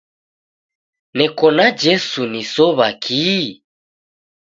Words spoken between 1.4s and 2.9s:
na Jesu nisow'a